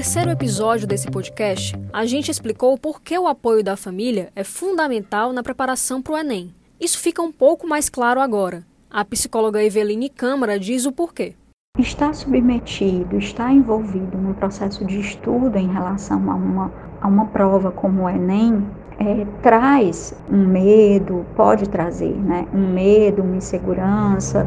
Terceiro 0.00 0.30
episódio 0.30 0.86
desse 0.86 1.10
podcast, 1.10 1.78
a 1.92 2.06
gente 2.06 2.30
explicou 2.30 2.78
por 2.78 3.02
que 3.02 3.18
o 3.18 3.26
apoio 3.26 3.62
da 3.62 3.76
família 3.76 4.30
é 4.34 4.42
fundamental 4.42 5.30
na 5.30 5.42
preparação 5.42 6.00
para 6.00 6.14
o 6.14 6.16
Enem. 6.16 6.54
Isso 6.80 6.98
fica 6.98 7.20
um 7.20 7.30
pouco 7.30 7.66
mais 7.66 7.90
claro 7.90 8.18
agora. 8.18 8.64
A 8.90 9.04
psicóloga 9.04 9.62
Eveline 9.62 10.08
Câmara 10.08 10.58
diz 10.58 10.86
o 10.86 10.90
porquê. 10.90 11.34
Estar 11.78 12.14
submetido, 12.14 13.18
estar 13.18 13.52
envolvido 13.52 14.16
num 14.16 14.32
processo 14.32 14.86
de 14.86 15.00
estudo 15.00 15.58
em 15.58 15.70
relação 15.70 16.30
a 16.30 16.34
uma, 16.34 16.72
a 16.98 17.06
uma 17.06 17.26
prova 17.26 17.70
como 17.70 18.04
o 18.04 18.08
Enem, 18.08 18.66
é, 18.98 19.26
traz 19.42 20.14
um 20.30 20.46
medo, 20.46 21.26
pode 21.36 21.68
trazer 21.68 22.16
né, 22.16 22.46
um 22.54 22.72
medo, 22.72 23.22
uma 23.22 23.36
insegurança. 23.36 24.46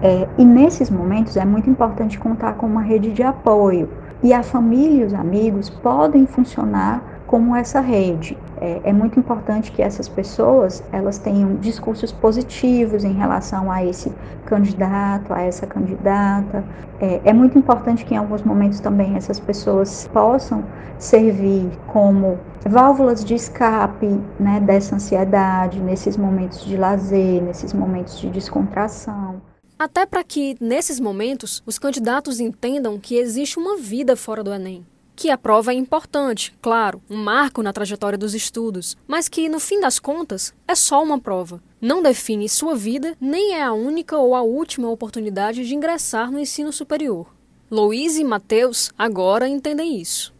É, 0.00 0.28
e 0.38 0.44
nesses 0.44 0.90
momentos 0.90 1.36
é 1.36 1.44
muito 1.44 1.68
importante 1.68 2.20
contar 2.20 2.52
com 2.52 2.66
uma 2.66 2.82
rede 2.82 3.10
de 3.10 3.24
apoio 3.24 4.05
e 4.22 4.32
a 4.32 4.42
família 4.42 5.02
e 5.02 5.06
os 5.06 5.14
amigos 5.14 5.70
podem 5.70 6.26
funcionar 6.26 7.02
como 7.26 7.54
essa 7.54 7.80
rede. 7.80 8.38
É, 8.58 8.80
é, 8.84 8.92
muito 8.92 9.18
importante 9.18 9.70
que 9.70 9.82
essas 9.82 10.08
pessoas 10.08 10.82
elas 10.92 11.18
tenham 11.18 11.56
discursos 11.56 12.10
positivos 12.10 13.04
em 13.04 13.12
relação 13.12 13.70
a 13.70 13.84
esse 13.84 14.10
candidato, 14.46 15.34
a 15.34 15.42
essa 15.42 15.66
candidata. 15.66 16.64
É, 17.00 17.20
é 17.24 17.32
muito 17.32 17.58
importante 17.58 18.04
que 18.04 18.14
em 18.14 18.16
alguns 18.16 18.42
momentos 18.42 18.80
também 18.80 19.16
essas 19.16 19.38
pessoas 19.38 20.08
possam 20.12 20.64
servir 20.98 21.68
como 21.88 22.38
válvulas 22.66 23.24
de 23.24 23.34
escape 23.34 24.20
né, 24.40 24.60
dessa 24.60 24.94
ansiedade, 24.94 25.80
nesses 25.80 26.16
momentos 26.16 26.64
de 26.64 26.76
lazer, 26.76 27.42
nesses 27.42 27.74
momentos 27.74 28.18
de 28.18 28.30
descontração. 28.30 29.42
Até 29.78 30.06
para 30.06 30.24
que, 30.24 30.56
nesses 30.58 30.98
momentos, 30.98 31.62
os 31.66 31.78
candidatos 31.78 32.40
entendam 32.40 32.98
que 32.98 33.16
existe 33.16 33.58
uma 33.58 33.76
vida 33.76 34.16
fora 34.16 34.42
do 34.42 34.52
Enem. 34.52 34.86
Que 35.14 35.28
a 35.30 35.36
prova 35.36 35.72
é 35.72 35.74
importante, 35.74 36.54
claro, 36.62 37.02
um 37.10 37.16
marco 37.16 37.62
na 37.62 37.74
trajetória 37.74 38.16
dos 38.16 38.34
estudos, 38.34 38.96
mas 39.06 39.28
que, 39.28 39.50
no 39.50 39.60
fim 39.60 39.78
das 39.78 39.98
contas, 39.98 40.54
é 40.66 40.74
só 40.74 41.02
uma 41.02 41.18
prova. 41.18 41.62
Não 41.78 42.02
define 42.02 42.48
sua 42.48 42.74
vida, 42.74 43.16
nem 43.20 43.54
é 43.54 43.62
a 43.62 43.74
única 43.74 44.16
ou 44.16 44.34
a 44.34 44.40
última 44.40 44.88
oportunidade 44.90 45.66
de 45.66 45.74
ingressar 45.74 46.30
no 46.30 46.38
ensino 46.38 46.72
superior. 46.72 47.26
Louise 47.70 48.20
e 48.22 48.24
Matheus 48.24 48.90
agora 48.96 49.46
entendem 49.46 50.00
isso. 50.00 50.35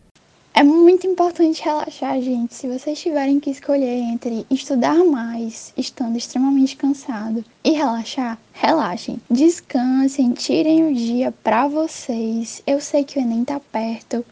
É 0.59 0.65
muito 0.65 1.07
importante 1.07 1.63
relaxar, 1.63 2.19
gente. 2.23 2.55
Se 2.55 2.67
vocês 2.67 2.99
tiverem 2.99 3.39
que 3.39 3.51
escolher 3.51 3.99
entre 3.99 4.47
estudar 4.51 5.05
mais, 5.05 5.71
estando 5.77 6.17
extremamente 6.17 6.79
cansado, 6.79 7.45
e 7.63 7.73
relaxar, 7.73 8.39
relaxem. 8.55 9.21
Descansem, 9.31 10.33
tirem 10.33 10.91
o 10.91 10.95
dia 10.95 11.31
para 11.45 11.69
vocês. 11.69 12.63
Eu 12.67 12.81
sei 12.81 13.05
que 13.05 13.19
o 13.19 13.21
Enem 13.21 13.45
tá 13.45 13.61
perto, 13.71 14.25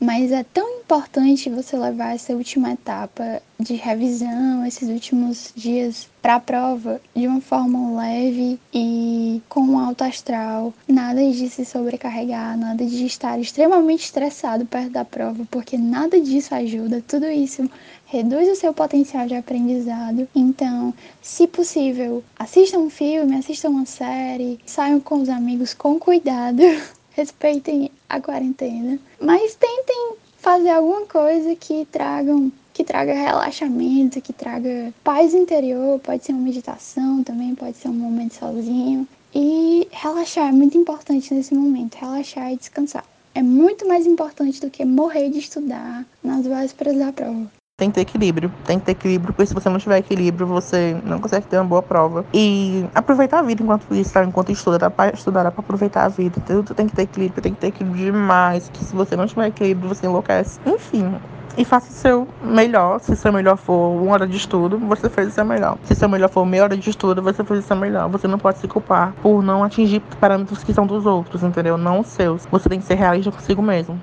mas 0.00 0.30
é 0.30 0.44
tão 0.44 0.78
importante 0.78 1.50
você 1.50 1.76
levar 1.76 2.14
essa 2.14 2.32
última 2.32 2.72
etapa 2.72 3.42
de 3.58 3.74
revisão, 3.74 4.64
esses 4.64 4.88
últimos 4.88 5.52
dias 5.54 6.08
para 6.22 6.36
a 6.36 6.40
prova 6.40 7.00
de 7.14 7.26
uma 7.26 7.40
forma 7.40 8.00
leve 8.00 8.58
e 8.72 9.42
com 9.48 9.60
um 9.60 9.78
alto 9.78 10.04
astral. 10.04 10.72
Nada 10.86 11.20
de 11.30 11.48
se 11.48 11.64
sobrecarregar, 11.64 12.56
nada 12.56 12.84
de 12.84 13.04
estar 13.04 13.38
extremamente 13.40 14.04
estressado 14.04 14.64
perto 14.64 14.90
da 14.90 15.04
prova, 15.04 15.44
porque 15.50 15.76
nada 15.76 16.20
disso 16.20 16.54
ajuda. 16.54 17.02
Tudo 17.06 17.26
isso 17.26 17.68
reduz 18.06 18.48
o 18.48 18.56
seu 18.56 18.72
potencial 18.72 19.26
de 19.26 19.34
aprendizado. 19.34 20.28
Então, 20.34 20.94
se 21.20 21.46
possível, 21.46 22.22
assistam 22.38 22.78
um 22.78 22.90
filme, 22.90 23.36
assistam 23.36 23.70
uma 23.70 23.86
série, 23.86 24.58
saiam 24.64 25.00
com 25.00 25.20
os 25.20 25.28
amigos 25.28 25.74
com 25.74 25.98
cuidado. 25.98 26.62
respeitem 27.18 27.90
a 28.08 28.20
quarentena, 28.20 28.96
mas 29.20 29.56
tentem 29.56 30.14
fazer 30.38 30.70
alguma 30.70 31.04
coisa 31.06 31.54
que 31.56 31.84
tragam 31.86 32.52
que 32.72 32.84
traga 32.84 33.12
relaxamento, 33.12 34.20
que 34.20 34.32
traga 34.32 34.94
paz 35.02 35.34
interior, 35.34 35.98
pode 35.98 36.24
ser 36.24 36.30
uma 36.30 36.42
meditação 36.42 37.24
também, 37.24 37.52
pode 37.56 37.76
ser 37.76 37.88
um 37.88 37.92
momento 37.92 38.34
sozinho. 38.34 39.04
E 39.34 39.88
relaxar 39.90 40.50
é 40.50 40.52
muito 40.52 40.78
importante 40.78 41.34
nesse 41.34 41.52
momento, 41.56 41.96
relaxar 41.96 42.52
e 42.52 42.56
descansar. 42.56 43.04
É 43.34 43.42
muito 43.42 43.86
mais 43.88 44.06
importante 44.06 44.60
do 44.60 44.70
que 44.70 44.84
morrer 44.84 45.28
de 45.28 45.40
estudar 45.40 46.06
nas 46.22 46.46
vésperas 46.46 46.96
da 46.96 47.12
prova. 47.12 47.57
Tem 47.78 47.90
que 47.90 47.94
ter 47.94 48.00
equilíbrio, 48.00 48.52
tem 48.64 48.76
que 48.80 48.86
ter 48.86 48.90
equilíbrio, 48.90 49.32
porque 49.32 49.46
se 49.46 49.54
você 49.54 49.68
não 49.68 49.78
tiver 49.78 49.98
equilíbrio, 49.98 50.48
você 50.48 51.00
não 51.04 51.20
consegue 51.20 51.46
ter 51.46 51.58
uma 51.58 51.64
boa 51.64 51.80
prova. 51.80 52.24
E 52.34 52.84
aproveitar 52.92 53.38
a 53.38 53.42
vida 53.42 53.62
enquanto 53.62 53.94
isso, 53.94 54.18
enquanto 54.18 54.50
estuda, 54.50 54.78
dá 54.78 54.90
pra 54.90 55.10
estudar, 55.10 55.44
dá 55.44 55.52
pra 55.52 55.60
aproveitar 55.60 56.02
a 56.02 56.08
vida. 56.08 56.42
Tudo 56.44 56.74
tem 56.74 56.88
que 56.88 56.96
ter 56.96 57.02
equilíbrio, 57.02 57.40
tem 57.40 57.54
que 57.54 57.60
ter 57.60 57.68
equilíbrio 57.68 58.06
demais, 58.06 58.68
que 58.68 58.84
se 58.84 58.96
você 58.96 59.14
não 59.14 59.28
tiver 59.28 59.46
equilíbrio, 59.46 59.88
você 59.88 60.06
enlouquece. 60.06 60.58
Enfim, 60.66 61.14
e 61.56 61.64
faça 61.64 61.88
o 61.88 61.92
seu 61.92 62.26
melhor. 62.42 62.98
Se 62.98 63.14
seu 63.14 63.32
melhor 63.32 63.56
for 63.56 64.02
uma 64.02 64.10
hora 64.10 64.26
de 64.26 64.36
estudo, 64.36 64.76
você 64.76 65.08
fez 65.08 65.28
o 65.28 65.30
seu 65.30 65.44
melhor. 65.44 65.78
Se 65.84 65.94
seu 65.94 66.08
melhor 66.08 66.30
for 66.30 66.44
meia 66.44 66.64
hora 66.64 66.76
de 66.76 66.90
estudo, 66.90 67.22
você 67.22 67.44
fez 67.44 67.60
o 67.60 67.62
seu 67.62 67.76
melhor. 67.76 68.08
Você 68.08 68.26
não 68.26 68.40
pode 68.40 68.58
se 68.58 68.66
culpar 68.66 69.14
por 69.22 69.40
não 69.40 69.62
atingir 69.62 70.02
parâmetros 70.20 70.64
que 70.64 70.74
são 70.74 70.84
dos 70.84 71.06
outros, 71.06 71.44
entendeu? 71.44 71.78
Não 71.78 72.00
os 72.00 72.08
seus. 72.08 72.44
Você 72.46 72.68
tem 72.68 72.80
que 72.80 72.86
ser 72.86 72.94
realista 72.96 73.30
consigo 73.30 73.62
mesmo. 73.62 74.00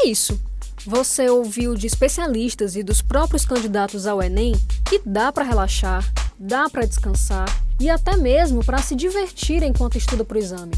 É 0.00 0.08
isso. 0.08 0.40
Você 0.86 1.28
ouviu 1.28 1.74
de 1.74 1.86
especialistas 1.86 2.74
e 2.74 2.82
dos 2.82 3.02
próprios 3.02 3.44
candidatos 3.44 4.06
ao 4.06 4.22
Enem 4.22 4.54
que 4.86 5.00
dá 5.04 5.30
para 5.30 5.44
relaxar, 5.44 6.10
dá 6.38 6.70
para 6.70 6.86
descansar 6.86 7.46
e 7.78 7.90
até 7.90 8.16
mesmo 8.16 8.64
para 8.64 8.78
se 8.78 8.94
divertir 8.94 9.62
enquanto 9.62 9.98
estuda 9.98 10.24
para 10.24 10.36
o 10.36 10.40
exame. 10.40 10.72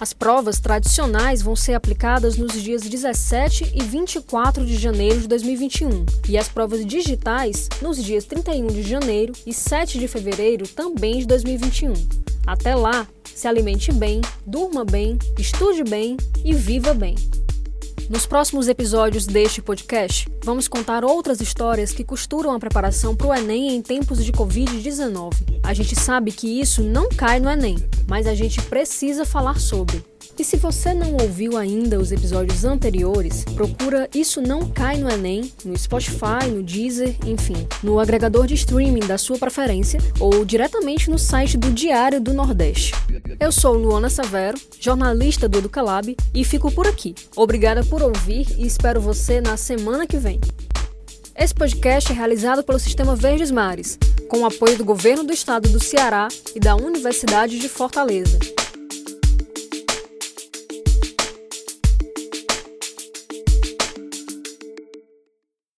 As 0.00 0.12
provas 0.12 0.58
tradicionais 0.58 1.42
vão 1.42 1.54
ser 1.54 1.74
aplicadas 1.74 2.36
nos 2.36 2.54
dias 2.54 2.82
17 2.82 3.72
e 3.74 3.82
24 3.82 4.64
de 4.64 4.76
janeiro 4.78 5.20
de 5.20 5.28
2021 5.28 6.06
e 6.28 6.38
as 6.38 6.48
provas 6.48 6.84
digitais 6.86 7.68
nos 7.82 8.02
dias 8.02 8.24
31 8.24 8.66
de 8.68 8.82
janeiro 8.82 9.32
e 9.46 9.52
7 9.52 9.98
de 9.98 10.08
fevereiro 10.08 10.66
também 10.66 11.18
de 11.18 11.26
2021. 11.26 11.92
Até 12.46 12.74
lá, 12.74 13.06
se 13.24 13.46
alimente 13.46 13.92
bem, 13.92 14.22
durma 14.46 14.84
bem, 14.84 15.18
estude 15.38 15.84
bem 15.84 16.16
e 16.44 16.54
viva 16.54 16.94
bem. 16.94 17.14
Nos 18.10 18.26
próximos 18.26 18.66
episódios 18.66 19.24
deste 19.24 19.62
podcast, 19.62 20.28
vamos 20.42 20.66
contar 20.66 21.04
outras 21.04 21.40
histórias 21.40 21.92
que 21.92 22.02
costuram 22.02 22.52
a 22.52 22.58
preparação 22.58 23.14
para 23.14 23.28
o 23.28 23.32
Enem 23.32 23.76
em 23.76 23.80
tempos 23.80 24.24
de 24.24 24.32
Covid-19. 24.32 25.30
A 25.62 25.72
gente 25.72 25.94
sabe 25.94 26.32
que 26.32 26.60
isso 26.60 26.82
não 26.82 27.08
cai 27.08 27.38
no 27.38 27.48
Enem, 27.48 27.76
mas 28.08 28.26
a 28.26 28.34
gente 28.34 28.60
precisa 28.62 29.24
falar 29.24 29.60
sobre. 29.60 30.09
E 30.40 30.44
se 30.44 30.56
você 30.56 30.94
não 30.94 31.18
ouviu 31.20 31.58
ainda 31.58 32.00
os 32.00 32.10
episódios 32.12 32.64
anteriores, 32.64 33.44
procura 33.54 34.08
Isso 34.14 34.40
Não 34.40 34.70
Cai 34.70 34.96
no 34.96 35.10
Enem, 35.10 35.52
no 35.66 35.76
Spotify, 35.76 36.48
no 36.50 36.62
Deezer, 36.62 37.14
enfim, 37.26 37.68
no 37.82 38.00
agregador 38.00 38.46
de 38.46 38.54
streaming 38.54 39.06
da 39.06 39.18
sua 39.18 39.36
preferência 39.36 40.00
ou 40.18 40.42
diretamente 40.42 41.10
no 41.10 41.18
site 41.18 41.58
do 41.58 41.70
Diário 41.70 42.22
do 42.22 42.32
Nordeste. 42.32 42.94
Eu 43.38 43.52
sou 43.52 43.74
Luana 43.74 44.08
Severo, 44.08 44.58
jornalista 44.80 45.46
do 45.46 45.58
Educalab 45.58 46.16
e 46.32 46.42
fico 46.42 46.72
por 46.72 46.86
aqui. 46.86 47.14
Obrigada 47.36 47.84
por 47.84 48.00
ouvir 48.00 48.46
e 48.56 48.66
espero 48.66 48.98
você 48.98 49.42
na 49.42 49.58
semana 49.58 50.06
que 50.06 50.16
vem. 50.16 50.40
Esse 51.36 51.54
podcast 51.54 52.12
é 52.12 52.14
realizado 52.14 52.62
pelo 52.62 52.78
Sistema 52.78 53.14
Verdes 53.14 53.50
Mares, 53.50 53.98
com 54.26 54.38
o 54.38 54.46
apoio 54.46 54.78
do 54.78 54.86
Governo 54.86 55.22
do 55.22 55.34
Estado 55.34 55.68
do 55.68 55.84
Ceará 55.84 56.28
e 56.54 56.60
da 56.60 56.74
Universidade 56.76 57.58
de 57.58 57.68
Fortaleza. 57.68 58.38